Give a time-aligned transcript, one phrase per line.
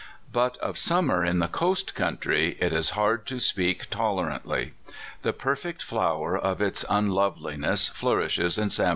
[0.33, 4.71] But of summer in the coast country it is hard to speak tolerarjtly.
[5.21, 8.89] The perfect flower of its unloveliness flourishes in San.